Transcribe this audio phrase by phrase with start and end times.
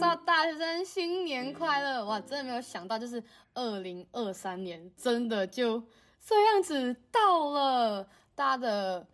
[0.00, 2.04] 哇，大学生新年快乐！
[2.04, 3.22] 哇，真的没有想到，就是
[3.54, 5.82] 二零二三年真的就
[6.24, 8.06] 这样子到了。
[8.34, 9.06] 大家的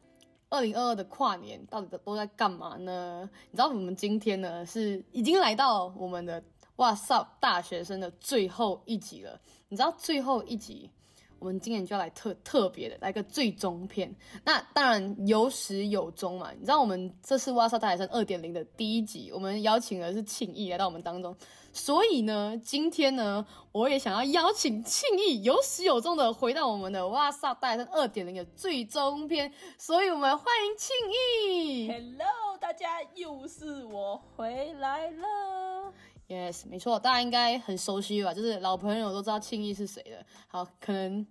[0.48, 3.28] 二零二二的跨年到底都在干嘛呢？
[3.50, 6.42] 你知道我们今天呢是已经来到我们的
[6.76, 9.38] 哇塞大学生的最后一集了。
[9.68, 10.90] 你知道最后一集？
[11.38, 14.12] 我们今年就要来特特别的来个最终篇，
[14.44, 16.50] 那当然有始有终嘛。
[16.52, 21.36] 你知道我们这次哇塞大学生二点零的第一集，我们邀请的是庆义来到我们当中，
[21.72, 31.88] 所以呢，今天呢，我也想要邀请庆义有始有终的回到我们的哇塞大学生二点零的最终篇，所以我们欢迎庆义。
[31.88, 35.92] Hello，大家又是我回来了。
[36.28, 38.34] Yes，没错，大家应该很熟悉吧？
[38.34, 40.24] 就是老朋友都知道庆义是谁的。
[40.46, 41.26] 好，可能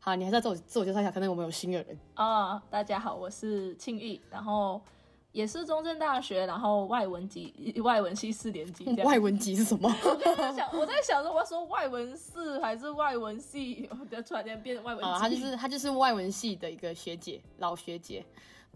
[0.00, 2.54] 好，你还是要自我自我介绍一下，可能我们有新的人啊。
[2.54, 4.82] Oh, 大家好，我是庆义，然后
[5.30, 8.84] 也是中正大学，然后外文级外文系四年级。
[9.04, 9.88] 外文级是什么？
[10.02, 13.88] 我在想，我在想说，我要说外文四还是外文系？
[14.00, 15.10] 我就突然间变外文系。
[15.12, 18.26] 啊，他就是他就是外文系的一个学姐，老学姐。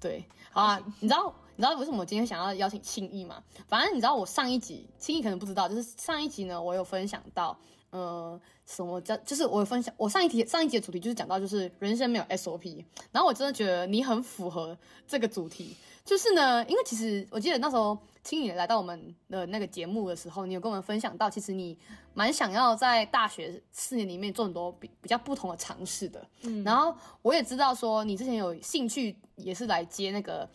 [0.01, 3.43] 对，好啊，你知道你知道为什么我今天想要邀请庆义吗？
[3.67, 7.59] 反正你知道我上一集庆义可能不知道，就是上一集呢，我有分享到，
[7.91, 21.77] 呃，什么叫就是我有分享，我上一题上一集的主题就是讲到就是人生没有 SOP，然后我真的觉得你很符合这个主题，就是呢，因为其实我记得那时候庆义来到我们的那个节目的时候，你有跟我们分享到，其实你
[22.15, 29.17] 蛮想要在大学四年里面做很多比比较不同的尝试的，嗯，然后我也知道说你之前有兴趣。
[29.39, 30.51] 也是来接那个，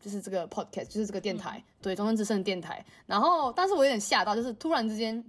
[0.00, 2.84] 就是这个 podcast，就是这个电台，嗯、对，中正之声电台。
[3.06, 5.22] 然后，但是我有点吓到，就是突然之间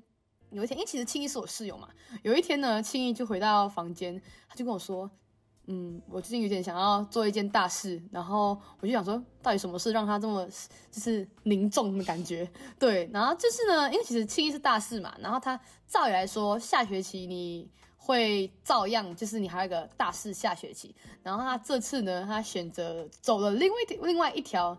[0.50, 1.90] 有一天，因为其实庆义是我室友嘛。
[2.24, 5.10] 有一天呢，庆义就回到房间，他就跟我说
[5.68, 10.48] ：“嗯，我最近有点想要做一件大事。”然后我就想说，到底什么事让他这么
[10.90, 12.50] 就是凝重的感觉？
[12.80, 17.70] 对，然后就是呢，因为其实庆义是大事嘛，然后他照理来说，下学期你。
[18.04, 24.76] 会照样，就是你还有一个大四下学期，然后他这次呢，他选择走了另外另外一条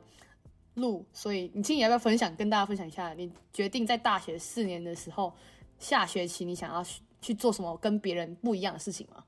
[0.75, 5.33] 路，所以你庆义要不要分享，跟大家分享一下，你决定在大学四年的时候，
[5.79, 6.85] 下学期你想要
[7.21, 9.23] 去做什么跟别人不一样的事情吗？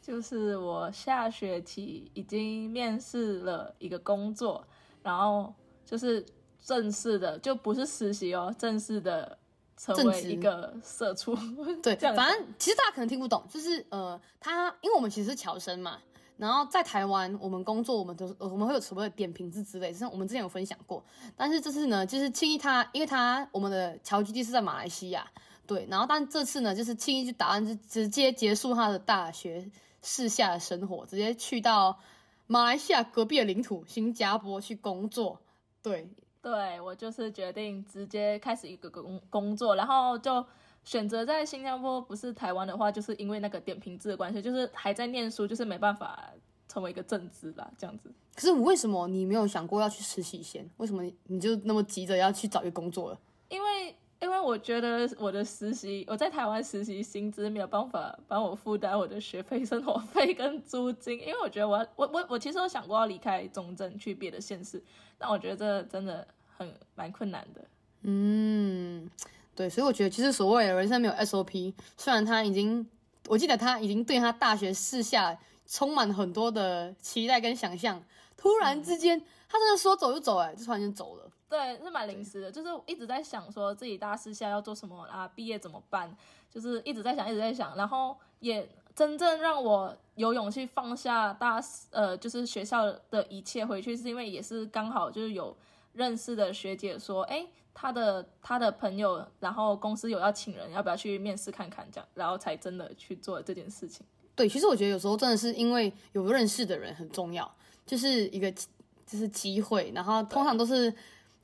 [0.00, 4.64] 就是我下学期已经面试了一个工作，
[5.02, 5.52] 然后
[5.84, 6.24] 就是
[6.62, 9.36] 正式的，就不是实习哦，正式的。
[9.80, 11.34] 成为一个社畜，
[11.82, 15.98] 对，反正其实大家可能听不懂，就是呃，他因为我们其实是侨生嘛，
[16.36, 21.02] 然后在台湾我们工作，我们都我们会有所谓的点评制之类，像我们之前有分享过，
[21.34, 25.26] 但是这次呢，就是庆义他，因为他我们的侨基地是在马来西亚，
[25.66, 29.66] 对，然后但这次呢，就是庆义就打算就直接结束他的大学
[30.02, 31.98] 士下的生活，直接去到
[32.46, 35.40] 马来西亚隔壁的领土新加坡去工作，
[35.82, 36.06] 对。
[36.42, 40.44] 对，我就是决定直接开始一个工工作，然后就
[40.84, 46.30] 选择在新加坡，不是台湾的话，就是因为那个点评制的关系，就是还在念书，就是没办法
[46.68, 48.10] 成为一个正职啦，这样子。
[48.34, 50.68] 可是为什么你没有想过要去实习先？
[50.78, 53.20] 为什么你就那么急着要去找一个工作了？
[53.48, 53.96] 因为。
[54.20, 61.18] 因为我觉得我的实习，我在台湾实习薪资没有办法帮我负担我的学费、生活费跟租金。
[61.20, 64.82] 因为我觉得我我我我其实有想过要离开中正去别的县市，
[65.16, 66.26] 但我觉得这真的
[66.56, 67.64] 很蛮困难的。
[68.02, 69.10] 嗯，
[69.54, 72.86] 对，所以我觉得其实所谓的人生没有 SOP，虽然他已经，
[73.26, 78.02] 我记得他已经对他大学四下充满很多的期待跟想象，
[78.36, 81.29] 突然之间、嗯、他真的说走就走，哎，就突然间走了。
[81.50, 86.16] 对，是蛮临时的，就是一直在想说自己大四下要做什么啊，毕业怎么办，
[86.48, 95.56] 就是一直在想，一直在想，然后也真正让我有勇气放下大四，呃，就是学校的一切回去，是因为也是刚好就是有
[95.94, 97.44] 认识的学姐说，哎，
[97.74, 104.06] 她的她的朋友，然后公司有要请人，要不要去面试看看这样，然后才真的去做这件事情。
[104.36, 107.52] 对，其实我觉得有时候真的是因为有认识的人很重要，
[107.84, 110.94] 就是一个就是机会，然后通常都是。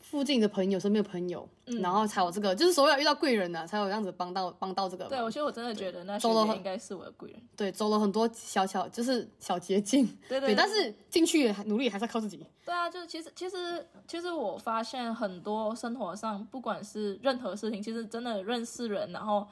[0.09, 5.07] 附近的朋友，身边的朋友，嗯、然后才有这个，就是所谓遇到贵人呐、啊，才有这样子帮到帮到这个。
[5.07, 7.43] 对，我其实我真的觉得那学姐应该是我的贵人。
[7.57, 10.07] 对，走了很多小小就是小捷径。
[10.29, 10.55] 对对，对，对。
[10.55, 12.47] 但是进去努力还是要靠自己。
[12.65, 19.45] 对啊，就是其实其实其实我发现很多生活上不管是任何事情，其实真的认识人，然后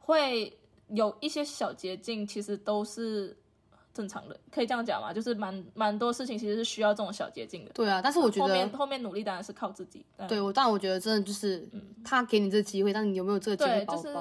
[0.00, 0.58] 会
[0.88, 3.36] 有一些小捷径，其实都是。
[3.94, 5.12] 正常的，可以这样讲吗？
[5.12, 7.70] 就是蛮蛮多事情其实是需要这种小捷径的。
[7.72, 10.04] 对啊，但是我觉得后面后面努力当然是靠自己。
[10.28, 13.84] 对，我当然我觉得真的就是，嗯，他给你这个机会，但你有没有这个机会？
[13.84, 14.12] 对，就是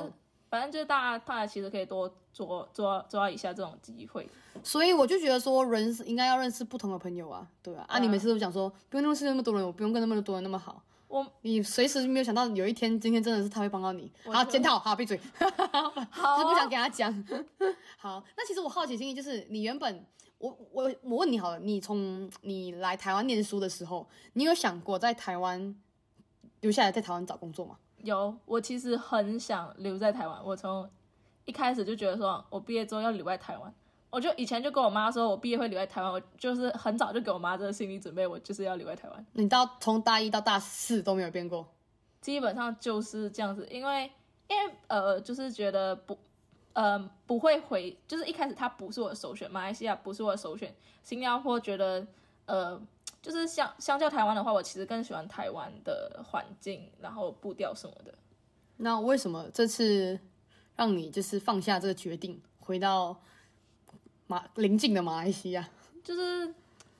[0.49, 4.29] 反正就是大家大家其实可以多抓抓抓一下这种机会。
[4.63, 7.83] 所以我就觉得说，人应该要认识不同的朋友啊，对啊。
[7.87, 10.83] 啊，啊你每次都讲说不用认识那么多人，我不用跟那么多人那么好。
[11.13, 14.11] 我你随时没有想到有一天今天真的是他会帮到你。
[14.25, 15.19] 好，检讨，好闭嘴，
[16.09, 17.13] 好，是不想给他讲。
[17.99, 20.03] 好，那其实我好奇心意就是，你原本
[20.39, 25.75] 我我我问你好了，你从你来台湾念书的时候，你有想过在台湾
[26.61, 27.77] 留下来在台湾找工作吗？
[27.97, 30.43] 有，我其实很想留在台湾。
[30.43, 30.89] 我从
[31.45, 33.71] 一开始就觉得说，我毕业之后要留在台湾。
[34.13, 36.11] 我就以前就跟我妈说，我毕业会留在台湾。
[36.11, 39.25] 我就是很早就给我妈这个心理准备，我就是要留在台湾。
[39.33, 41.67] 你到从大一到大四都没有变过？
[42.21, 44.03] 基本上就是这样子，因为
[44.47, 46.15] 因为呃，就是觉得不
[46.73, 50.71] 呃不会回，就是一开始它不是我的首选，马来西亚不是我的首选，
[51.01, 52.05] 新加坡觉得
[52.45, 52.79] 呃
[53.19, 58.13] 就是相相较台湾的话，我其实更喜欢台湾的环境，然后步调什么的。
[58.77, 60.19] 那为什么这次
[60.75, 63.19] 让你就是放下这个决定，回到？
[64.33, 65.69] 马邻近的马来西亚，
[66.03, 66.51] 就是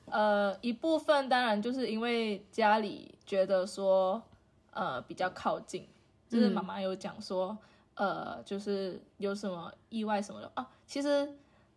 [0.06, 4.22] 呃一部分，当然就是因为家里觉得说
[4.70, 5.84] 呃比较靠近，
[6.28, 7.58] 就是妈妈有讲说、
[7.94, 10.48] 呃就是有什么意外什么的。
[10.54, 11.28] 啊，其实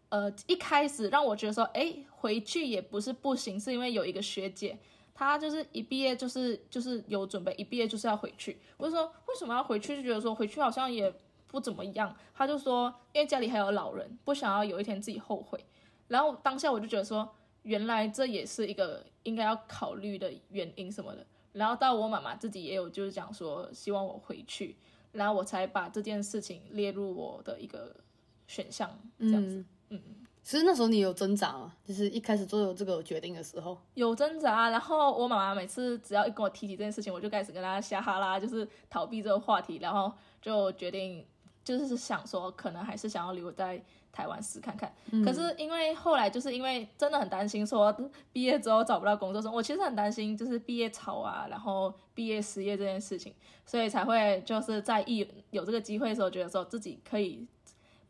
[0.10, 4.78] 呃一开始让我觉得说哎回去也不是不行，是因为有一个学姐，
[5.16, 11.12] 她就是一毕业就是就是有准备，一毕业就是要回去，我就说为什么要回去，就觉得说回去好像也。
[11.48, 15.64] 不怎么样，他就说，因为家里还有老人，不想要有一天自己后悔。
[16.08, 17.30] 然后当下我就觉得说，
[17.64, 21.26] 原来这也是一个应该要考虑的原因什么的。
[21.54, 24.78] 然后到我妈妈自己也有就是讲说，希望我回去，
[25.12, 27.96] 然后我才把这件事情列入我的一个
[28.46, 28.90] 选项，
[29.20, 29.66] 这样子。
[29.90, 30.02] 嗯，嗯，
[30.44, 31.74] 其实那时候你有挣扎吗？
[31.84, 34.70] 就是一开始做这个决定的时候有挣扎。
[34.70, 41.26] 然后我妈妈每次只要一跟我提起这件事情，我就开始跟她瞎哈拉，就是逃避这个话题，然后就决定。
[41.76, 43.82] 就是想说，可能还是想要留在
[44.12, 44.94] 台湾试看看。
[45.12, 47.92] 嗯、可是因为后来，就是因为真的很担心说
[48.32, 53.34] 毕业之后找不到工作，我其实很担心就是毕业潮啊，然后毕业失业这件事情，
[53.66, 57.46] 所以才会就是在一有这个机会的时候，觉得说自己可以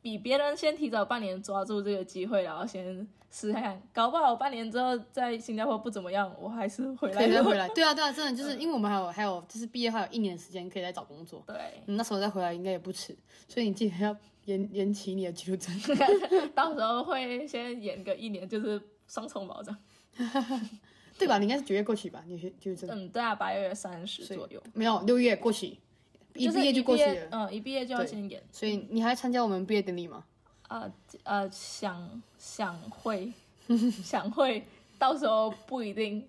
[0.07, 3.07] 比别人先提早半年抓住这个机会，然后先。
[3.30, 7.18] 试看看，搞不好半年之后在新加坡不怎么样，我还是回来。
[7.21, 7.68] 可以再回来。
[7.69, 11.44] 对啊，对啊，真的就是因为我们还有还有就是毕业还有一年时间可以再找工作。
[11.45, 13.13] 对，那时候再回来应该也不迟，
[13.45, 14.15] 所以你记得要
[14.45, 15.77] 延延期你的居留证。
[16.56, 19.77] 到时候会先延个一年，就是双重保障，
[21.19, 21.38] 对吧？
[21.38, 22.24] 你应该是九月过期吧？
[22.25, 22.89] 你居留证。
[22.92, 24.63] 嗯，对啊，八月三十左右。
[24.74, 25.77] 没有，六月过期，
[26.38, 27.28] 一毕业就过去了。
[27.31, 28.42] 嗯，一毕业就要先演。
[28.51, 30.24] 所以你还参加我们毕业典礼吗？
[30.69, 30.92] 呃
[31.24, 33.31] 呃，想想会，
[34.04, 34.68] 想会，
[35.00, 36.28] 到时候不一定。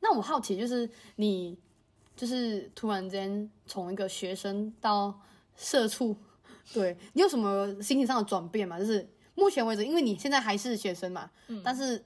[0.00, 1.58] 那我好奇，就是你，
[2.16, 5.20] 就是突然间从一个学生到
[5.56, 6.16] 社畜，
[6.72, 8.78] 对你有什么心情上的转变吗？
[8.78, 12.04] 就是目前为止，因为你现在还是学生嘛，嗯，但是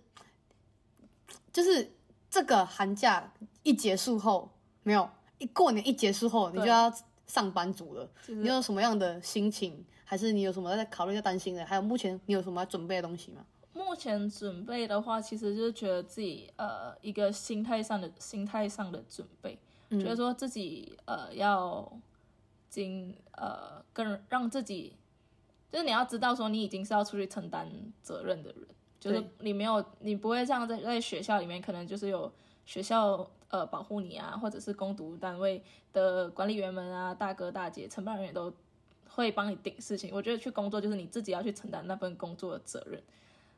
[1.53, 1.93] 就是
[2.31, 4.51] 这个寒假一结束后，
[4.83, 5.09] 没有
[5.39, 6.93] 一过年一结束后，你就要
[7.29, 9.85] 上班族了，你有什么样的心情？
[10.05, 11.65] 还是你有什么在考虑、在担心的？
[11.65, 13.45] 还有目前你有什么要准备的东西吗？
[13.75, 19.59] 目前准备的话，其实就是觉得自己呃一个心态上的心态上的准备，
[19.91, 21.91] 嗯、觉得说自己呃要
[22.69, 24.97] 经呃更让自己，
[25.71, 27.71] 就是你要知道说你已经是要出去承担
[28.03, 28.67] 责任的人，
[28.99, 32.33] 就是你没有你不会像在在学校里面可能就是有
[32.65, 35.63] 学校呃保护你啊，或者是工读单位
[35.93, 38.53] 的管理员们啊、大哥大姐、承办人员都。
[39.11, 43.03] 会帮你顶事情，我觉得去工作就是你自己要去承担那份工作的责任。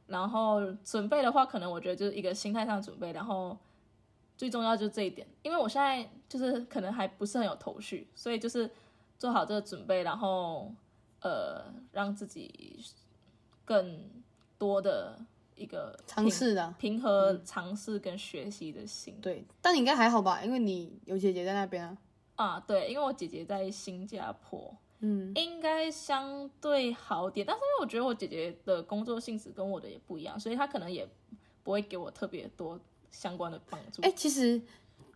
[0.06, 3.12] 然后准备的话，可能我觉得就是一个心态上准备。
[3.12, 3.58] 然后
[4.38, 8.70] 最重要就是这一点，因为我现在就是可能还不是很有头绪，所以就是
[9.18, 10.72] 做好这个准备，然后
[11.20, 12.82] 呃让自己
[13.66, 14.08] 更
[14.56, 15.18] 多的
[15.60, 19.16] 一个尝试的平和尝试跟学习的心。
[19.20, 20.42] 对，但你应该还好吧？
[20.42, 21.98] 因为你有姐姐在那边啊。
[22.36, 24.74] 啊，对，因为我姐姐在新加坡。
[25.02, 31.08] 嗯，应该相对好点，但是因为我觉得我姐姐的工作性质跟我的也不一样，所以她可能也
[31.62, 32.78] 不会给我特别多
[33.10, 34.02] 相关的帮助。
[34.02, 34.60] 哎、欸，其实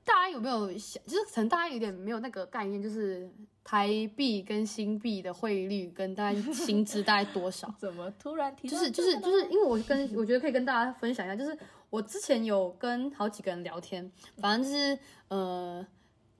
[0.04, 3.30] 大家有没有想，就是可能大家有点没有那个概念，就是
[3.62, 7.73] 台币跟新币的汇率跟大家薪资大概多少？
[7.78, 8.68] 怎么突然提？
[8.68, 11.58] 就是就是就是因为我跟我觉得可以跟大家分享一下，就是
[11.90, 15.87] 我之前有跟好几个人聊天，反正就是呃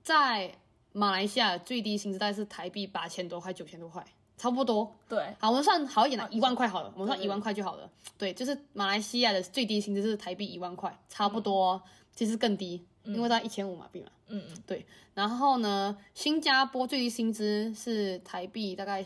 [0.03, 0.55] 在。
[0.97, 4.01] 马来西亚最低薪资大概是台币八千多块、九千多块，
[4.37, 4.95] 差不多。
[5.09, 7.91] 对，好，我们算好一点的，一万块好了，我们算一万块就好了。
[8.17, 11.81] 对，就是马来西亚的最低薪资是台币一万块，差不多，嗯、
[12.15, 14.09] 其实更低，因为它一千五马币嘛。
[14.27, 14.85] 嗯嗯，对。
[15.13, 19.05] 然后呢，新加坡最低薪资是台币大概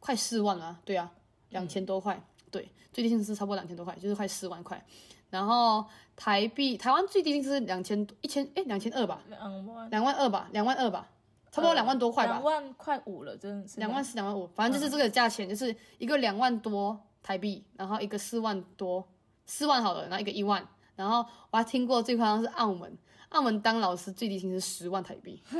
[0.00, 1.10] 快四万啊，对啊，
[1.50, 2.20] 两千多块。
[2.50, 4.84] 对，最低薪资差不多两千多块，就是快四万块。
[5.30, 5.84] 然后
[6.16, 11.06] 台币台湾最低薪资是两千一千哎两千二吧，两万两万二吧，两万二吧，
[11.52, 19.06] 差不多两万多块吧，两万块五了，真的是两万四两万五，反正就是这个价钱，就是一个两万多台币，然后一个四万多
[19.44, 20.66] 四万好了，然后一个一万，
[20.98, 25.40] 然后我还听过最夸张是澳门，澳门当老师最低薪资是十万台币，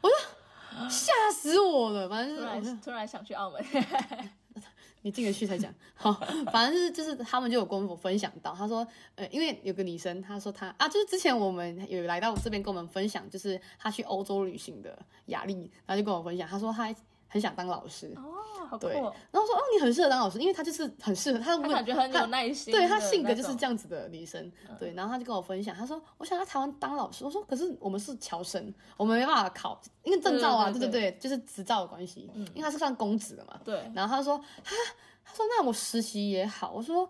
[0.00, 3.62] 我说吓死我了，反正就是突然突然想去澳门。
[5.02, 6.12] 你进得去才讲好，
[6.50, 16.92] 反正就是就是他们就有跟我分享到，他说，呃，因为有个女生，她说她啊，就是之前我们有来到这边跟我们分享，就是她去欧洲旅行的雅丽，然后就跟我分享，她说她
[17.28, 18.22] 很想当老师哦，
[18.68, 34.74] 好酷，对，然后说哦，你很适合当老师，因为他就是很适合，她感觉很有耐心，对他性格就是这样子的女生，对，然后他就跟我分享，他说我想在台湾当老师，我说可是我们是侨生，我们没办法考，因为证照啊，对对对，就是执照的关系，因为他是算公职的嘛，对，然后他说他
[35.24, 37.08] 他说那我实习也好，我说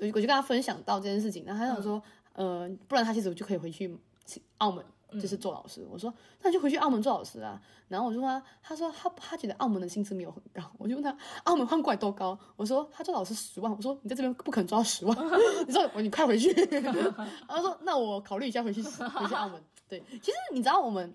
[0.00, 2.02] 我就跟他分享到这件事情，然后他想说，
[2.34, 3.96] 嗯、呃，不然他其实我就可以回去
[4.58, 4.84] 澳门。
[5.20, 7.60] 就是做老师，我说那你就回去澳门做老师啊。
[7.88, 10.62] 然后我就问他，他说他他觉得澳门的薪资没有很高。
[10.78, 11.14] 我就问他
[11.44, 12.38] 澳门换过来多高？
[12.56, 13.70] 我说他做老师十万。
[13.70, 15.16] 我说你在这边不可能做到十万。
[15.66, 16.52] 你说我你快回去。
[17.46, 19.62] 他说那我考虑一下回去回去澳门。
[19.88, 21.14] 对，其实你知道我们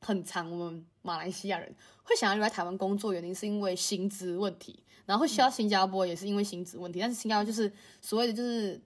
[0.00, 1.72] 很长，我们马来西亚人
[2.02, 6.98] 会想要留在台湾工作，原因是因为薪资问题，然后会需要新加坡也是因为薪资问题。
[6.98, 8.80] 但是新加坡就是所谓的就是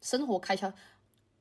[0.00, 0.72] 生活开销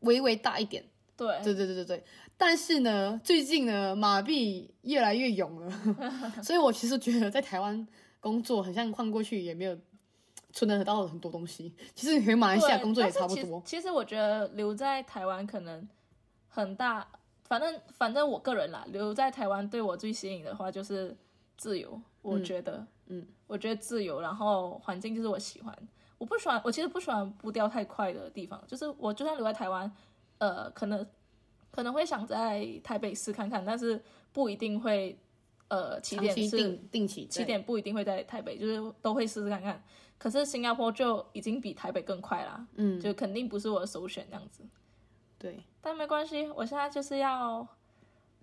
[0.02, 0.84] 微微大一点。
[1.16, 2.04] 对对对对对对。
[2.38, 5.72] 但是呢，最近呢，马币越来越勇了，
[6.44, 7.88] 所以我其实觉得在台湾
[8.20, 9.78] 工作，很像换过去也没有
[10.52, 11.74] 存得到很多东西。
[11.96, 13.62] 其实你回马来西亚工作也差不多。
[13.66, 15.88] 其实我觉得留在台湾可能
[16.50, 17.08] 很大，
[17.46, 21.16] 反正反正我个人啦，留在台湾对我最吸引的话就是
[21.56, 22.02] 自由。
[22.22, 25.78] 我觉得，嗯，嗯我觉得自由，然后环境就是我喜欢。
[26.18, 28.62] 我不喜欢，我其实不喜欢步调太快的地方。
[28.68, 29.90] 就是我就算留在台湾，
[30.40, 31.06] 呃，可能。
[31.74, 34.00] 可能会想在台北试看看，但是
[34.32, 35.18] 不一定会，
[35.70, 39.84] 呃，起点是定定期，起点不一定会在台北，就是都会试试看看。
[40.20, 44.64] 可是新加坡就已经比台北更快啦，嗯，就肯定不是我的首选这样子。
[45.40, 47.68] 对，但没关系，我现在就是要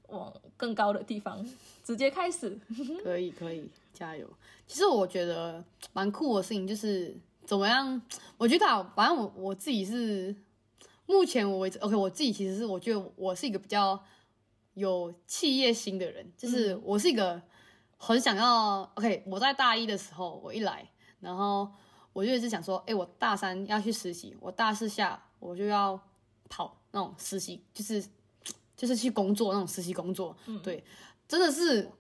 [0.09, 1.47] 往更高的地方
[1.85, 2.59] 直接开始。
[3.05, 4.29] 可以 可以，加油！
[4.67, 8.03] 其实我觉得蛮酷的事情就是怎么样？
[8.37, 10.35] 我觉得反正我我自己是。
[11.11, 14.01] 目前我为止，OK，我自己其实是我觉得我是一个比较
[14.75, 17.43] 有企业心的人，就是我是一个
[17.97, 20.89] 很想要，OK，我在大一的时候我一来，
[21.19, 21.69] 然后
[22.13, 26.01] 我就一直想说，哎，我大三要去实习，我大四下我就要
[26.49, 28.05] 跑那种实习，就是
[28.77, 30.85] 就是去工作那种实习工作，对，
[31.27, 31.91] 真的是。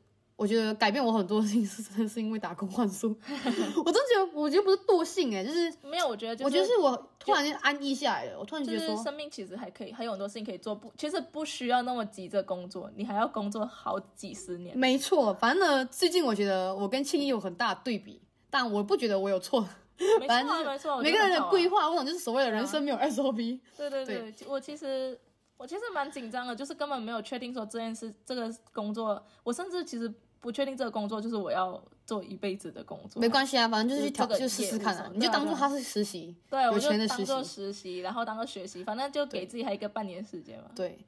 [0.41, 3.09] 我觉得改变我很多事情是真的是因为打工换宿，
[3.85, 14.75] 我真的觉得我觉得不是惰性哎，就是没有，我觉得、就是、我觉得是我突然间安逸下来了，我突然觉得说生命其实还可以，还有很多事情可以做，不，其实不需要那么急着工作，你还要工作好几十年。
[14.75, 19.61] 没错，反正呢，最近我觉得我跟庆义有很大的对比，但我不觉得我有错，
[20.27, 23.61] 反正就是每个人的规划，我想就是所谓的人生没有 SOP。
[23.77, 25.21] 对对对，我其实
[25.59, 30.11] 我其实蛮紧张的，就是根本没有确定说这件事这个工作，我甚至其实。
[30.41, 40.71] 不确定这个工作就是我要做一辈子的工作，没关系啊，反正就是去挑就试试看啊，你就当做他是实习，对，我就当做实习，然后当做学习，反正就给自己还一个半年时间嘛。
[40.75, 40.99] 对，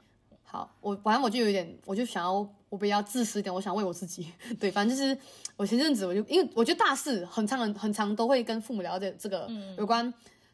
[0.44, 5.16] 好，我反正我就有点，我就想要我比较自私一点，我想为我自己， 对，反正就是
[5.56, 9.48] 我前阵子我就因为我觉得大四很长很很长都会跟父母聊这这个
[9.78, 10.12] 有关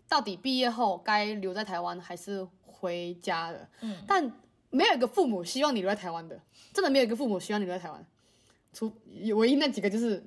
[0.08, 4.32] 到底毕业后该留在台湾还是回家的，嗯，但
[4.70, 6.40] 没有一个父母希望你留在台湾的，
[6.73, 8.06] 真的没有一个父母希望你留在台湾。
[8.72, 8.92] 除
[9.34, 10.22] 唯一那几个就是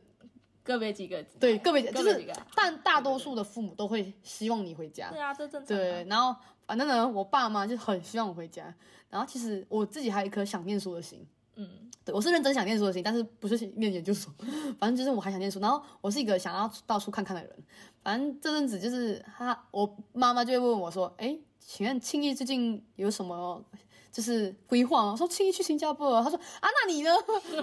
[0.64, 5.10] 个别几个，对个别就是，但大多数的父母都会希望你回家。
[5.10, 5.68] 对啊，这正常。
[5.68, 8.74] 对，然后反正呢，我爸妈就很希望我回家。
[9.10, 11.26] 然后其实我自己还有一颗想念书的心。
[11.56, 11.68] 嗯，
[12.06, 14.34] 对，我是认真想念书的心，但是不是念研究所。
[14.80, 15.60] 反正就是我还想念书。
[15.60, 17.64] 然后我是一个想要到处看看的人。
[18.04, 23.64] 反正这阵子就是他，我妈妈就会问我说：“哎，请问庆义最近有什么
[24.12, 27.12] 就是规划吗？”我说：“庆义去新加坡。”他说：“啊，那你呢？”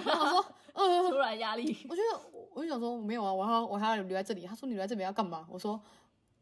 [0.05, 0.45] 然 后我说。
[1.09, 2.21] 突然压力，我觉得
[2.53, 4.45] 我就想说没有啊，我还要我还要留在这里。
[4.45, 5.47] 他说你留在这边要干嘛？
[5.49, 5.79] 我说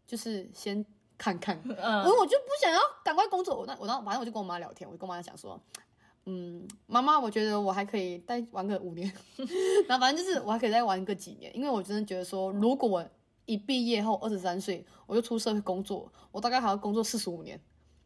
[0.05, 0.85] 就是先
[1.17, 3.57] 看看，嗯，我就不想要赶快工作。
[3.57, 5.59] 我那我那反正我就跟我妈聊天，我就跟我妈讲说，
[6.25, 9.11] 嗯，妈妈，我觉得我还可以再玩个五年，
[9.87, 13.05] 然后反正就是我还可以再玩个几年，因为我真的觉得说，如果我
[13.45, 17.59] 一毕业后二十三岁我就出社会工作，我大概还要工作四十五年，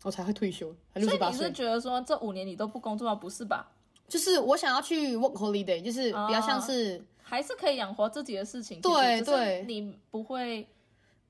[0.03, 0.67] 我才会退休。
[0.93, 3.15] 所以你是觉得说这五年你都不工作吗？
[3.15, 3.71] 不是吧？
[4.11, 8.81] 就是我想要去 work holiday，就是比较像是、哦、还是可以养活自己的事情。
[8.81, 10.67] 对对，你不会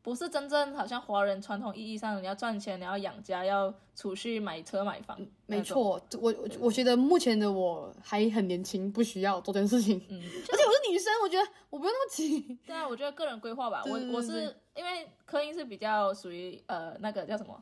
[0.02, 5.16] 不是真正好像华人传统意义上，你要赚钱，你要养家，要储蓄买车买房。
[5.46, 10.02] 没错，我我我觉得目前的我还很年轻，不需要做这件事情。
[10.10, 10.20] 嗯，
[10.52, 12.58] 而且我是女生，我觉得我不用那么急。
[12.66, 13.84] 对啊，我觉得个人规划吧。
[13.86, 17.62] 我我是因为科英是比较属于呃那个叫什么？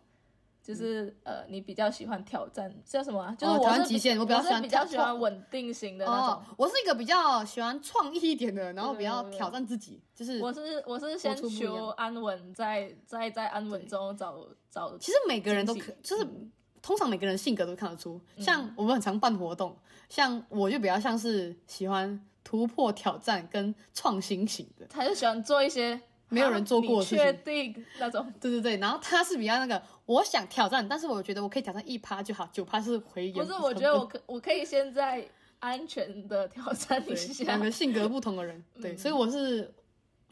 [0.62, 3.36] 就是呃，你比较喜欢挑战叫什么、啊？
[3.38, 6.44] 就是我是、哦、极限，我比较喜欢比较喜欢稳定型的那种、哦。
[6.58, 10.00] 我是一个比较喜欢创意一点的，然后比较挑战自己。
[10.14, 14.98] 就是我是我是先求安稳，在在在安稳中找找。
[14.98, 16.52] 其实每个人都可，就是、嗯、
[16.82, 18.22] 通常每个人性格都看得出。
[18.38, 19.78] 像我们很常办活动，嗯、
[20.10, 26.00] 像我就比较像是喜欢突破挑战跟创新型的，还是喜欢做一些。
[26.30, 28.32] 没有人做过的事情，确定那种？
[28.40, 33.34] 对对对，然后他是比较那个，我想挑战，但是我觉得我可以挑战一趴就好，九趴是回原。
[33.34, 35.28] 不是，我觉得我可 我可以先在
[35.60, 37.44] 安全的挑战一下。
[37.46, 39.74] 两个性格不同的人，对，嗯、所以我是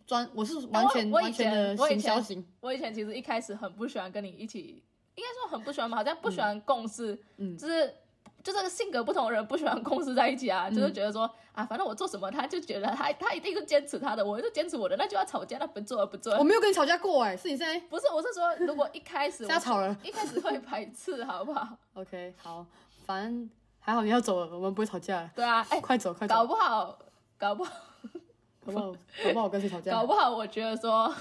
[0.06, 2.46] 专，我是完全完全的行销型。
[2.60, 4.84] 我以前其实一开始很不喜欢跟你一起，
[5.16, 7.94] 应该说很不喜欢吧，好像不喜欢共事，嗯，就是。
[8.48, 16.34] 就这个性格不同的人不喜欢共事在一起啊，嗯、就是觉得说啊，反正我做什么，他就觉得他他一定是坚持他的，我就坚持我的，那就要吵架，那不做不做。
[16.38, 22.66] 我没有跟你吵架过哎，是你现在不是，我是说，如果一开始瞎 吵了， 一开始会排斥，好不好？OK，好，
[23.06, 23.50] 反正
[23.82, 25.30] 还好你要走了，我们不会吵架。
[25.36, 26.98] 对啊，哎，快走快走，搞不好
[27.38, 27.74] 搞不好
[28.66, 28.94] 搞不好
[29.26, 29.92] 搞不好跟谁吵架？
[29.92, 31.14] 搞不好我觉得说，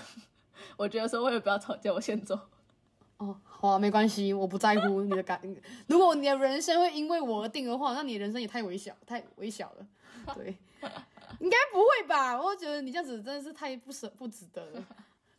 [0.77, 2.39] 我觉得说，为了不要吵架，我先走。
[3.17, 5.41] 哦，好啊，没关系，我不在乎你的感。
[5.89, 9.87] 如果你的人生会因为我而定的话，那你的人生也太微小，太微小了。
[10.35, 10.57] 对，
[11.41, 12.41] 应该不会吧？
[12.41, 14.85] 我觉得你这样子真的是太不舍不值得了，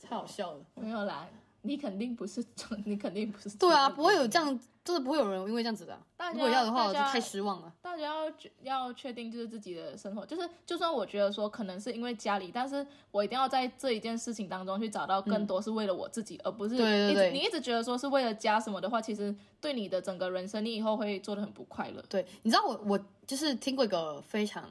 [0.01, 0.65] 太好笑了。
[0.75, 1.27] 没有啦。
[1.61, 2.43] 你肯定不是，
[2.85, 3.57] 你肯定不是。
[3.57, 5.99] 对啊，不会有这样，就是不会有人因为这样子的。
[6.31, 7.73] 如果要的话，我就太失望了。
[7.81, 22.01] 大家要要确定，就是自己的生活，就是就算我觉得说可能是因为家里，但是我一定要在这一件事情当中去找到更多是为了我自己，而不是一直你一直觉得说是为了家什么的话，其实对你的整个人生，你以后会做的很不快乐。
[22.07, 24.63] 对，你知道我我就是听过一个非常，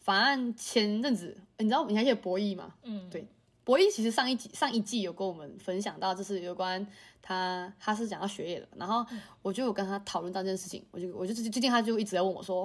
[0.00, 2.74] 反正前阵子你知道你还记得博弈吗？
[2.82, 3.26] 嗯，对。
[3.68, 6.86] 博弈其实上一集上一季有跟我们分享到，就是有关
[7.20, 9.04] 他他是讲到学业的，然后
[9.42, 12.60] 我就有跟他讨论到这件事情，我就我就最近他就一直在问我说，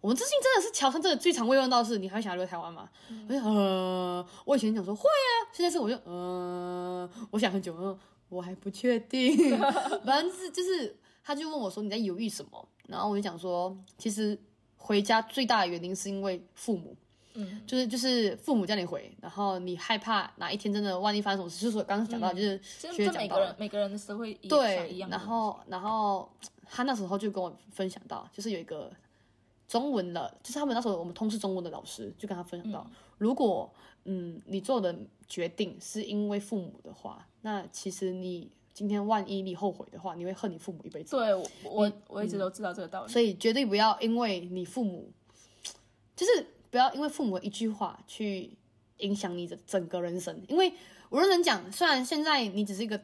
[0.00, 2.90] 我们最近真的是乔生，这个最常会问到的是，你还想要留在台湾吗？
[3.10, 7.96] 嗯、我就呃，我以前讲说会啊，现在是我就嗯、呃，我想很久，嗯，
[8.28, 9.56] 我还不确定，
[10.04, 14.36] 反正是就是他就问我说你在犹豫什么，然后我就讲说，其实
[14.76, 16.96] 回家最大的原因是因为父母。
[17.36, 22.60] 嗯，就是就是父母叫你回，然后你害怕哪一天真的万一发生什么事，就是我刚刚讲到，就是
[22.92, 26.30] 学长每个人每个人的社会对一样，然后然后
[26.70, 28.88] 他那时候就跟我分享到，就是有一个
[29.66, 33.68] 中文的，就是他们那时候我们通识中文的老师就跟他分享到，嗯、如果
[34.04, 34.94] 嗯你做的
[35.26, 41.16] 决定是因为父母的话，那其实你今天万一你后悔的话，你会恨你父母一辈子。
[41.16, 45.10] 对，我你我一直都知道这个道理，所以绝对不要因为你父母
[46.14, 46.46] 就是。
[46.74, 48.50] 不要因为父母的一句话去
[48.96, 50.72] 影响你的整个人生，因为
[51.08, 53.00] 我认真讲，虽然现在你只是一个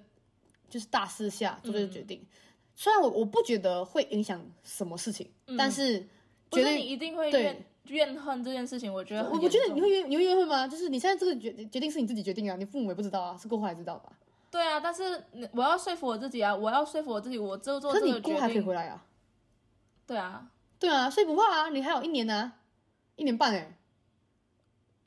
[0.68, 2.26] 就是大四下做这个决定，嗯、
[2.74, 6.00] 虽然我我不觉得会影响什么事情，嗯、但是
[6.50, 8.92] 觉得你一定会怨怨恨这件事情。
[8.92, 10.66] 我觉得我我觉得你会怨你会怨恨吗？
[10.66, 14.10] 就是你现在这个决决定是你自己决定啊，你父母也不知道啊，是过后才知道吧？
[14.50, 18.22] 对啊，但是我要说服我自己啊，我要说服我自己，我就做这个决定。
[18.22, 19.06] 可是你过后还可以回来啊？
[20.08, 22.56] 对啊，对啊，所以不怕啊，你还有一年呢、啊。
[23.20, 23.76] 一年半哎，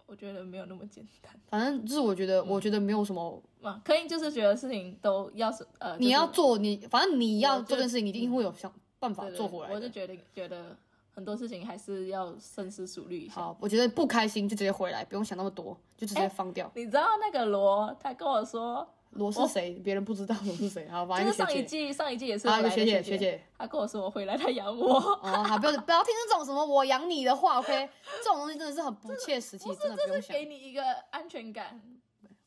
[0.06, 1.34] 我觉得没有那么简单。
[1.47, 9.73] 反正就是我觉得，我觉得没有什么嘛，可以就是觉得事情都要是呃，你要做你，反正你要做这件事情，你一定会有想办法做回来。
[9.73, 10.78] 我就觉得觉得
[11.15, 13.34] 很多事情还是要深思熟虑一下。
[13.34, 16.71] 好，我觉得不开心就直接回来，不用想那么多，就直接放掉。
[16.76, 18.88] 你知道那个罗，他跟我说。
[19.15, 19.71] 罗是谁？
[19.84, 20.88] 别人不知道罗是谁。
[20.89, 22.47] 好，反正就是上一季，上一季也是。
[22.47, 24.97] 啊，一个学姐，学姐，她跟我说我回来，她养我。
[24.97, 27.89] 哦，好，不要不要听这种什么我养你的话，OK？
[28.23, 30.36] 这种东西真的是很不切实际，真的不用想。
[30.36, 31.80] 给你一个安全感。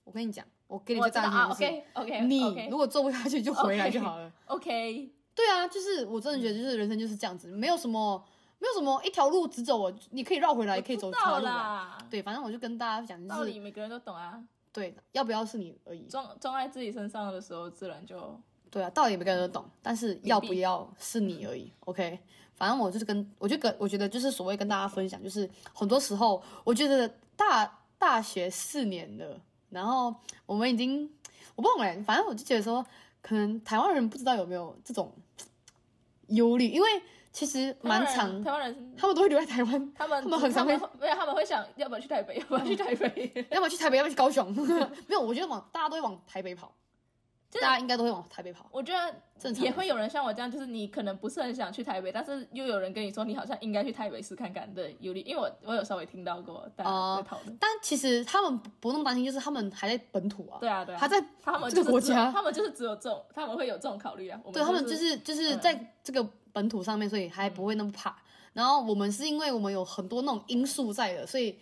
[0.05, 2.21] 我跟你讲，我给你个大前提，OK OK。
[2.27, 4.33] 你如果做不下去，就回来就好了。
[4.47, 5.11] OK。
[5.35, 8.25] 对啊，就是我真的觉得，就是人生就是这样子，没有什么，
[8.59, 11.47] 没有什么一条路直走，我你可以绕回来，也可以走岔路。
[12.09, 14.43] 对，反正我就跟大家讲，就是道理每个人都懂啊。
[14.77, 16.03] 对，要不要是你而已。
[16.03, 18.39] 装装在自己身上的时候，自然就
[18.71, 18.91] 对啊。
[18.91, 21.73] 道理每个人都懂，但是要不要是你而已。
[21.87, 22.19] OK，
[22.55, 31.11] 反正我就是跟，我就跟，我觉得就是所谓跟大家分享，就是很多时候，我觉得大大学四年了，然后我们已经，
[31.55, 32.85] 我不懂哎，反正我就觉得说，
[33.23, 35.11] 可能台湾人不知道有没有这种
[36.29, 36.89] 忧虑，因为
[37.37, 44.51] 其实蛮长，台湾人他们都会留在台湾，他们他们很常会，没有他们会想要不要去台北，要不要去台北， 要不要去台北，要不要去高雄？
[45.07, 46.73] 没有，我觉得往大家都会往台北跑。
[47.53, 48.69] 大家应该都会往台北跑。
[48.71, 54.73] 我觉得也会有人像我这样，就是你可能不是很想去台北，但是又有人跟你说你好像应该去台北市看看。
[54.75, 57.57] 对，有理，因为我我有稍微听到过大家在讨论。
[57.59, 60.59] 但其实他们不那么担心，就是他们还在本土啊。
[60.61, 60.99] 对啊，对啊。
[60.99, 64.39] 还在他们这个国家，他们就是只有这种，他们会有这种考虑啊。
[64.53, 68.17] 对他们就是就是在这个本土上面，所以还不会那么怕。
[68.53, 71.59] 然后我们是因为我们有很多那种因素在的，所以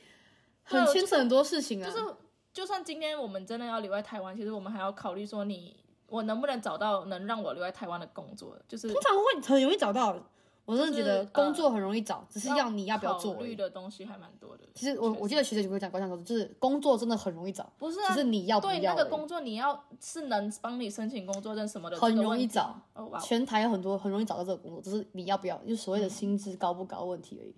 [0.63, 1.91] 很牵扯很多事情啊。
[1.91, 2.15] 就是
[2.55, 5.77] 就算今天我们真的要留在台湾，其实我们还要考虑说你。
[6.07, 8.57] 我能不能找到能让我留在台湾的工作？
[8.69, 10.17] 就是通常会很容易找到。
[10.65, 13.35] 我真的觉得工作很容易找，只是要你要不要做。
[13.35, 14.65] 考虑的东西还蛮多的。
[14.75, 17.99] 其实我我记得学姐就会讲高翔说，就是工作真的很容易找，不是？
[18.09, 18.73] 只是你要不要。
[18.73, 22.81] 对那个工作，你要是能帮你申请工作证什么的，很容易找。
[23.21, 27.55] 全台有很多很容易找到这个工作，只是你要不要，就所谓的薪资高不高问题而已。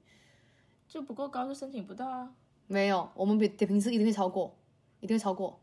[0.89, 2.31] 就不够高就申请不到啊？
[2.67, 4.57] 没有，我们比平时一定会超过，
[5.07, 5.59] 一定会超过。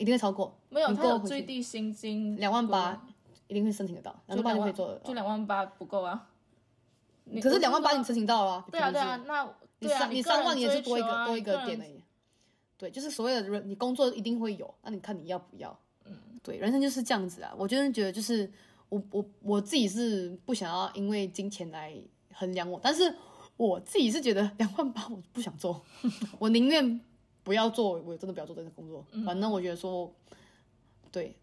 [0.00, 3.04] 一定会超过，没有，他有最低薪金两万八，
[3.48, 6.28] 一定会申请得到，两万八就可以做的，就两万八不够啊。
[7.42, 12.00] 可是两万八你申请到了，对啊对啊，那你三你三万你也是多一个多一个点而已。
[12.76, 15.76] 对，就是所谓的人，你工作一定会有，那你看你要不要？
[16.04, 17.52] 嗯，对，人生就是这样子啊。
[17.58, 18.48] 我真的觉得就是
[18.90, 21.92] 我我我自己是不想要因为金钱来
[22.32, 23.12] 衡量我，但是
[23.56, 25.82] 我自己是觉得两万八我不想做，
[26.38, 27.00] 我宁愿。
[27.48, 29.02] 不要做，我真的不要做这个工作。
[29.24, 30.12] 反正我觉得说，
[31.10, 31.34] 对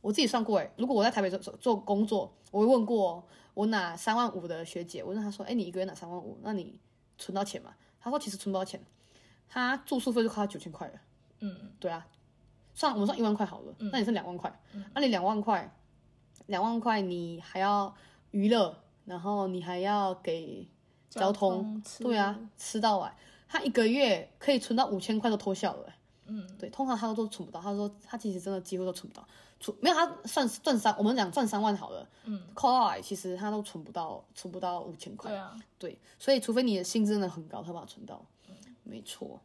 [0.00, 6.78] 我自己算过诶，如果我在台北做做工作，我会问过我拿三万五的学姐，我问她说，哎，你一个月拿三万五，那你
[7.18, 7.74] 存到钱吗？
[8.00, 8.80] 她说其实存不到钱，
[9.46, 10.94] 她住宿费就花九千块了。
[11.40, 12.06] 嗯，对啊，
[12.72, 14.58] 算我们算一万块好了，那你剩两万块，
[14.94, 15.70] 那你两万块，
[16.46, 17.94] 两万块你还要
[18.30, 20.66] 娱乐，然后你还要给
[21.10, 23.14] 交通，对啊，吃到晚。
[23.52, 25.92] 他一个月可以存到五千块都偷笑了，
[26.26, 27.60] 嗯，对，通常他都存不到。
[27.60, 29.26] 他说他其实真的几乎都存不到，
[29.58, 39.40] 存没有他算赚三，我们讲赚三万好了，嗯，扣下来其实他都存不到，存不到五千块，对啊，对，所以除非你的薪资真的很高，他把它存到，嗯，没错，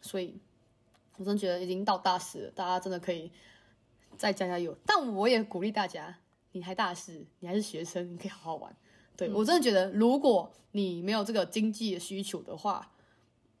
[0.00, 0.40] 所以
[1.18, 3.30] 我真的觉得已经到大四了，大家真的可以
[4.16, 4.74] 再加加油。
[4.86, 6.16] 但我也鼓励大家，
[6.52, 8.74] 你还大四，你还是学生，你可以好好玩。
[9.18, 12.90] 对，嗯，我真的觉得，如果你没有这个经济的需求的话。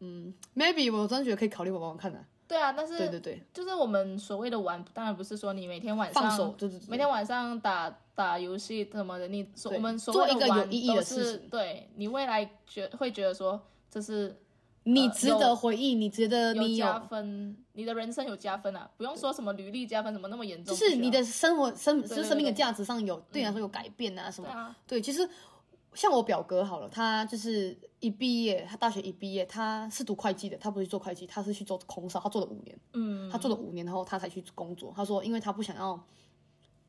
[0.00, 2.18] 嗯，maybe 我真的觉得可以考虑玩玩看的。
[2.48, 9.28] 对啊，但是对对对，就是我们所谓的玩，当然不是说你每天晚上放手，对对对，每天晚上打打游戏什么的。
[9.28, 14.36] 你我们所做一个有意义的事情，对你未来觉会觉得说这是
[14.82, 24.74] 你值得回忆，你觉得你有加分，你的人生有加分啊，不用说什么履历加分，什么那么严重，就是你的生活生是生命的价值上有对你来说有改变啊什么？
[24.88, 25.28] 对，其实。
[25.94, 34.92] 像我表哥好了，他就是一毕业，他大学一毕业，他是读会计的，他不是做会计，他是去做空少，他做了五年，嗯，他做了五年，然后他才去工作。
[34.94, 36.00] 他说，因为他不想要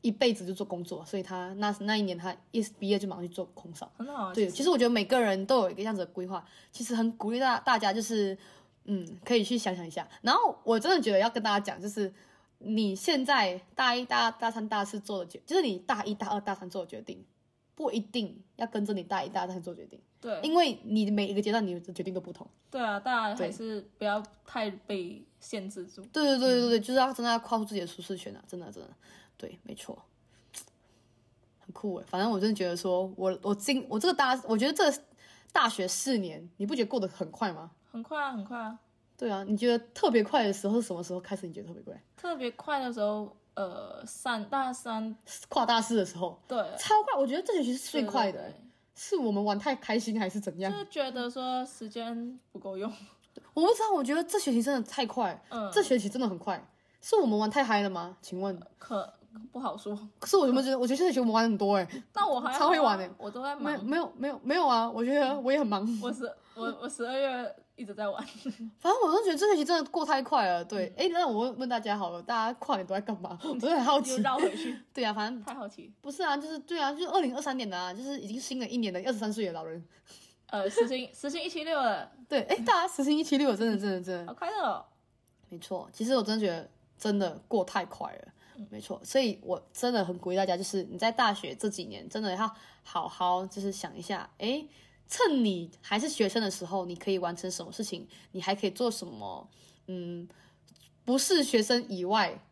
[0.02, 4.32] 一辈子就做工作，所以他那那一年他一毕业就马上去做空少，很好。
[4.32, 8.38] 对，其实我觉得每个人都有一个这样子的规划，其实很鼓励大大家，就是
[8.84, 10.08] 嗯，可以去想想一下。
[10.22, 12.14] 然后我真的觉得要跟大家讲，就是
[12.58, 17.24] 你现在大一、大二、大三、大四做的决，就是你大一、大二、大三做的决定。
[17.74, 22.46] 不一定要跟着你大一、大三做决定，对，因为你每一个阶段你的决定都不同。
[22.70, 26.02] 对啊，大家还是不要太被限制住。
[26.12, 28.42] 对对对对对，嗯、就是要真的要跨出自己的舒适圈啊！
[28.46, 28.90] 真的真的，
[29.36, 30.02] 对，没错，
[31.60, 32.04] 很酷诶。
[32.06, 34.98] 反正我真的觉得说，我我今我这个大，我觉得这个
[35.52, 37.70] 大学四年，你不觉得过得很快吗？
[37.90, 38.78] 很快啊，很快啊。
[39.16, 41.46] 对啊，你觉得特别快的时候是什么时候开始？
[41.46, 42.02] 你觉得特别快？
[42.16, 43.36] 特别快的时候。
[43.54, 45.14] 呃，三大三
[45.48, 47.20] 跨大四的时候，对，超快。
[47.20, 48.60] 我觉得这学期是最快的，对对对，
[48.94, 50.72] 是我们玩太开心还是怎样？
[50.72, 52.90] 就是觉得说时间不够用。
[53.52, 56.66] 我不知道，我觉得这学期真的太快，嗯，这学期真的很快，
[57.00, 58.16] 是我们玩太嗨了吗？
[58.22, 58.58] 请问？
[58.78, 59.12] 可
[59.50, 59.98] 不好说。
[60.18, 60.78] 可是我怎么觉得？
[60.78, 63.64] 我觉得这学期我们玩很多哎，但我还超会玩哎，我都在忙。
[63.64, 64.90] 没没有没有没有啊！
[64.90, 65.86] 我觉得我也很忙。
[66.02, 67.56] 我是我我十二月。
[67.82, 68.24] 一直在玩，
[68.78, 70.64] 反正我都觉得这学期真的过太快了。
[70.64, 73.36] 对，哎、嗯，那我问问大家好了，大家跨年都在干嘛？
[73.42, 74.16] 我都很好奇。
[74.22, 74.78] 绕回去。
[74.94, 75.92] 对啊，反正太好奇。
[76.00, 79.84] 不是啊，就是对啊，就是二零二三年的啊，就是已经新的一年的二十三岁的老人。
[80.46, 82.08] 呃，时薪时薪一七六了。
[82.28, 84.26] 对，哎，大家时薪一七六，真的真的真的。
[84.26, 84.84] 好快乐哦。
[85.48, 88.28] 没错，其实我真的觉得真的过太快了。
[88.58, 92.48] 嗯、没错，所以我真的很鼓励大家，就是你在大学这几年，真的要
[92.84, 94.64] 好好就是想一下，哎。
[95.12, 98.08] 趁你还是学生的时候，你可以完成什么事情？
[98.30, 99.46] 你还可以做什么？
[99.86, 100.26] 嗯，
[101.04, 102.42] 不是学生以外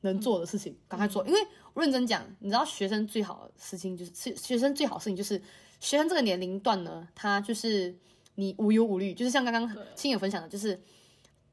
[0.00, 1.38] 能做的事情赶快做，因为
[1.74, 5.36] 我认真讲，你知道学生最好的事情就是，学生最好的事情就是，
[5.78, 7.94] 学生这个年龄段呢，他就是
[8.36, 10.82] 你无忧无虑，就是像刚刚亲友分享的，就是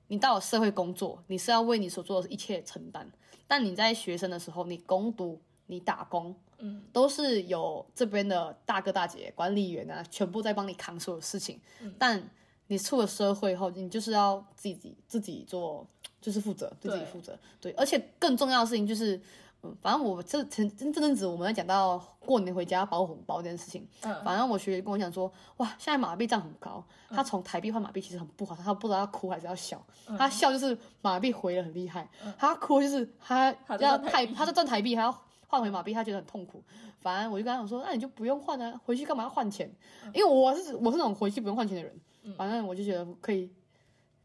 [0.08, 3.12] 你到了社会工作，你是要为你所做的一切承担，
[3.48, 11.60] 但你在学生的时候，你攻读，你打工，嗯，都是有这边的大哥大姐、管理员啊，全部在帮你扛所有事情，
[11.98, 12.22] 但
[12.68, 15.86] 你出了社会后，你就是要自己自己做。
[16.20, 19.16] 就是负责对自己负责，对，而且更重要的事情就是，
[19.62, 29.82] 嗯，反正我这前这阵子我们在讲到过年回家包红包这件事情，嗯，反正我学姐跟我讲说，哇，现在马币涨很高，他从台币换马币其实很不好，他不知道要哭还是要笑，
[30.18, 36.64] 他笑就是马币回的很厉害，他哭就是他要台，他在赚台币还要换回马币，他觉得很痛苦。
[37.00, 39.68] 反正我就跟他讲说，那你就不用换啊，回去干嘛要换钱？
[40.14, 43.50] 因为我是我是那种回去不用换钱的人，反正我就觉得可以。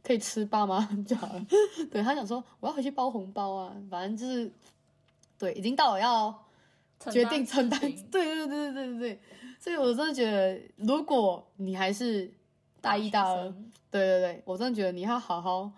[0.05, 1.47] 可以吃爸妈 就好了。
[1.89, 4.53] 对，他想说我要回去包红包啊，反正就是，
[5.39, 6.45] 对，已经到了要
[7.09, 7.79] 决定承担。
[7.81, 9.21] 对对对对对对对，
[9.61, 12.29] 所以我真的觉得，如果你还是
[12.81, 13.45] 大一大二，
[13.93, 15.71] 对对对，我真的觉得你要好好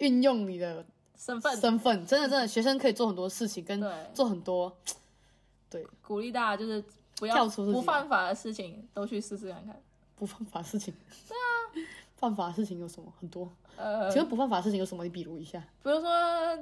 [0.00, 0.84] 运用你的
[1.16, 3.80] 身份身份，真的真的，学生可以做很多事情，跟
[4.14, 4.76] 做很多，
[5.70, 6.84] 对，对鼓励大家就是
[7.16, 9.80] 不要跳出不犯法的事情都去试试看看，
[10.14, 10.94] 不犯法的事情，
[11.28, 11.86] 对啊。
[12.16, 13.12] 犯法的事情有什么？
[13.20, 13.46] 很多。
[13.76, 15.04] 呃，请问不犯法的事情有什么？
[15.04, 15.60] 你比如一下。
[15.82, 16.08] 比如说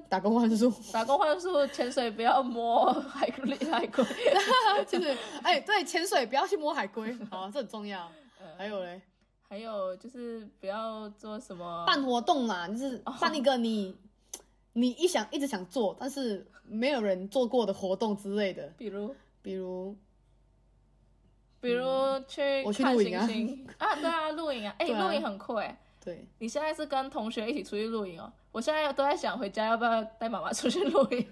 [0.08, 0.68] 打工换宿。
[0.92, 4.04] 打工换宿，潜水不要摸 海龟，海龟。
[4.88, 8.10] 就是，哎，对，潜水不要去摸海龟，好，这很重要。
[8.58, 9.00] 还有嘞？
[9.48, 13.96] 还有就是不要做什么办活动啦，就是办一个你
[14.74, 18.72] 你一想一直想做，但是没有人做过的活动之类的。
[18.76, 19.96] 比如，比如。
[21.60, 21.86] 比如
[22.28, 25.80] 去看星星啊，对啊，露营啊， 哎，露营很酷哎。
[25.98, 28.30] 对，你现在是跟同学一起出去露营哦。
[28.52, 31.26] 我现在都在想回家要不要带妈妈出去露营。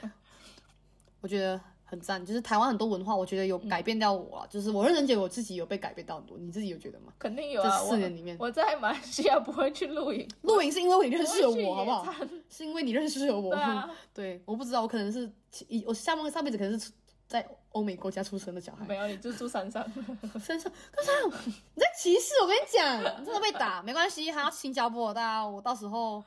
[1.22, 1.58] 我觉得
[1.90, 4.46] 很赞，就是台湾很多文化，我觉得有改变掉我啊。
[4.50, 7.12] 就是我认真觉得我自己有被改变到很多，你自己有觉得吗？
[7.18, 7.78] 肯定有啊。
[7.80, 10.28] 这四年里面，我在马来西亚不会去露营。
[10.42, 12.14] 露营是因为你认识了我，好不好？
[12.50, 13.54] 是因为你认识了我。
[14.12, 15.32] 对，我不知道，我可能是
[15.68, 16.90] 一我下上辈子可能是。
[17.28, 19.84] 在欧美国家出生的小孩，没有，你就住山上。
[20.40, 20.72] 山上，
[21.04, 21.40] 山上，
[21.74, 22.32] 你在歧视？
[22.40, 26.24] 我跟你讲，你真的被打没关系，他要新加坡，大家我到时候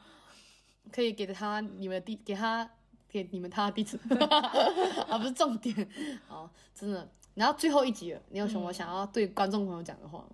[0.91, 2.69] 可以给他你们的地，给他
[3.11, 3.99] 给你们他的地址，
[5.09, 5.87] 啊，不是重点。
[6.27, 7.07] 好，真的。
[7.35, 10.25] 然后最后一集了，你有什么想要对观众朋友讲的话吗？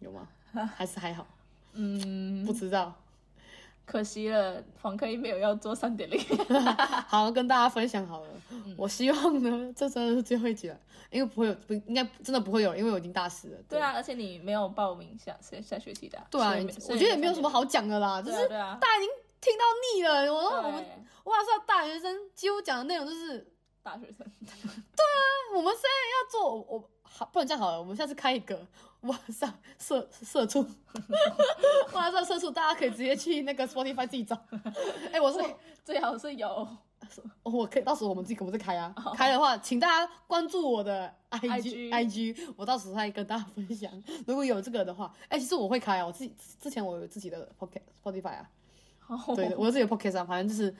[0.00, 0.28] 有吗？
[0.76, 1.26] 还是还好？
[1.72, 2.94] 嗯，不知道。
[3.84, 6.20] 可惜了，黄科一没有要做三点零。
[7.06, 8.28] 好，跟大家分享好了。
[8.50, 10.76] 嗯、我希望呢，这真的是最后一集了，
[11.10, 13.56] 因为不会有，不应该真的不会有，因为我已经大四了。
[13.68, 16.18] 对，对啊，而且你没有报名下下下学期的。
[16.30, 16.56] 对啊，
[16.88, 19.08] 我觉得也没有什么好讲的啦，就是大家已经
[19.40, 20.32] 听到腻了。
[20.34, 20.84] 我说我们，
[21.24, 24.18] 哇塞，大学生几乎讲的内容就是大学生。
[24.46, 26.90] 对啊，我们现在要做我。
[27.02, 28.66] 好，不能这样好了，我们下次开一个
[29.02, 30.66] 哇塞社社畜，
[31.94, 34.36] 哇塞 社畜，大家可以直接去那个 Spotify 自己找。
[34.52, 35.42] 哎、欸，我说
[35.82, 36.68] 最好是有，
[37.42, 38.92] 我可以到时候我们自己可不可以开啊？
[38.98, 43.90] 好开的话，请大家关注我的 IG IG，我到时候再跟大家分享。
[44.26, 48.50] 如果有这个的话，哎、欸，其实我会开啊，我自己之前我有自己的 pocket Spotify 啊，
[49.14, 50.74] 好对的，我有自己的 Podcast 啊，反正就是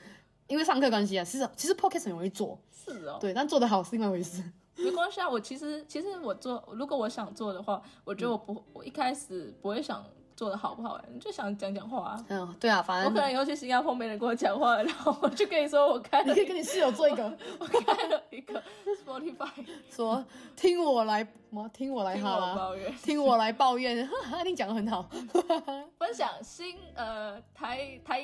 [0.46, 4.42] 因为上课关系啊，其实其实 Podcast 很容易做，是哦，对，但做得好是另外一回事。
[4.78, 10.04] 没关系啊，我其实其实我做，如果我想做的话，我觉得我不，嗯、我一开始不会想
[10.36, 12.24] 做的好不好，你就想讲讲话啊。
[12.28, 17.24] 嗯，对啊，反正我可能以后去新加坡没人跟我讲话，然后我就跟你说我开， 你可以跟你室友做一个，
[17.58, 18.62] 我开了一个
[19.04, 19.48] Spotify，
[19.90, 24.08] 说听我来，我听我来哈啦，听我抱怨，听我来抱怨，
[24.44, 25.08] 你讲的很好，
[25.98, 28.22] 分享新呃台台。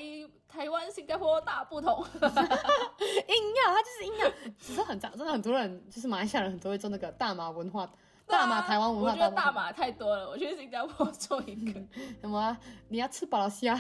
[0.53, 7.90] 台湾、新加坡大不同，硬要他就是硬要，其实很脏，真的很多人就是马来西亚人很多会做那个大马文化，
[8.26, 9.11] 大马台湾文化。
[9.11, 11.80] 我觉得大马太多了，我去新加坡做一个。
[12.20, 12.56] 什么？
[12.88, 13.76] 你要吃饱了虾？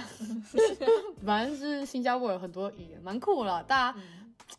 [1.24, 3.62] 反正是新加坡有很多语言，蛮酷了。
[3.64, 3.98] 大家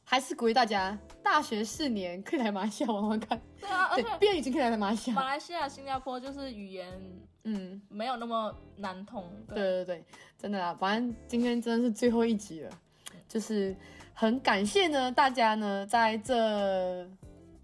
[0.03, 3.39] 还是鼓励大家，大学四年可以来马来西亚玩玩看。
[3.59, 5.15] 对啊，而且毕业已经可以来马来西亚。
[5.15, 6.87] 马来西亚、新加坡就是语言。
[7.45, 9.29] 嗯，没有那么难通。
[9.49, 10.05] 对对对，
[10.37, 12.71] 真的啦，反正今天真的是最后一集了，
[13.27, 13.75] 就是
[14.13, 17.05] 很感谢呢，大家呢在这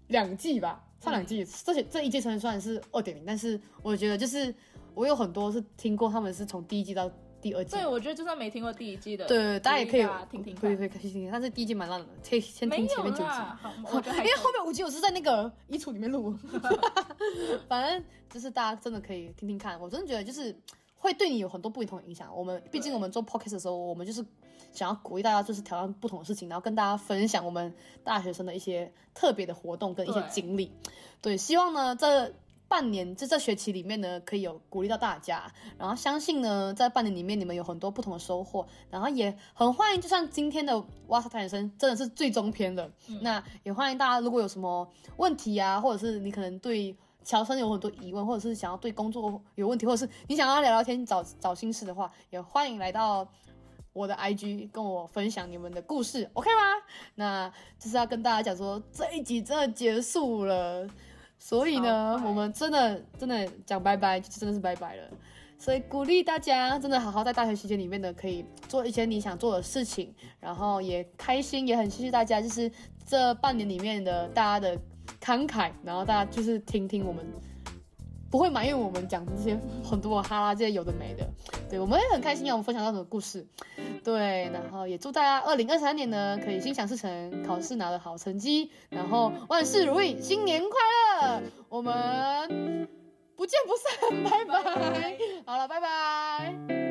[0.08, 4.54] 两季吧，上两季，这些这一季虽然算是二点零，但是我觉得就是
[4.94, 7.10] 我有很多是听过，他们是从第一季到。
[7.42, 11.30] 第二季，对，我觉得就算没听过第一季的，对，大家也可以听听，可以可以听听听。
[11.32, 13.30] 但是第一季蛮烂的，可以先听前面九集，
[14.18, 16.36] 因为后面五集我是在那个衣橱里面录。
[17.66, 20.54] 反正就是大家真的可以听听看，我真的觉得就是
[20.96, 22.30] 会对你有很多不同的影响。
[22.36, 24.22] 我们毕竟我们做 podcast 的时候，我们就是
[24.72, 30.66] 想要鼓励大家就是挑战不同的事情，然后跟大家分享我们大学生的一些特别的活动跟一些经历。
[31.20, 32.32] 对，对，希望呢这。
[32.70, 53.26] 半年，就这学期里面呢，可以有鼓励到大家，然后相信呢，在半年里面你们有很多不同的收获，然后也很欢迎，就像今天的哇塞大学生真的是最终篇了，嗯、那也欢迎大家，如果有什么问题啊，或者是你可能对乔生有很多疑问，或者是想要对工作有问题，或者是你想要聊聊天找找心事的话，也欢迎来到
[53.92, 56.62] 我的 IG 跟我分享你们的故事，OK 吗？
[57.14, 60.88] 那就是要跟大家讲说，这一集真的结束了。
[61.38, 65.08] 所以呢，我们真的真的讲拜拜，就真的是拜拜了。
[65.58, 72.70] 所以鼓励大家，真的好好在大学期间里面呢，可以做一些你想做的事情，然后也开心，也很谢谢大家，就是
[73.06, 74.78] 这半年里面的大家的
[75.20, 77.26] 慷慨，然后大家就是听听我们。
[78.30, 81.28] 不会埋怨我们讲这些很多哈拉这些有的没的，
[81.68, 83.44] 对，我们也很开心啊我们分享到什么故事，
[84.04, 92.86] 对，然后也祝大家二零二三年呢可以心想事成，考试拿了好成绩，然后万事如意，新年快乐，我们
[93.36, 96.89] 不见不散，拜拜，好了，拜拜。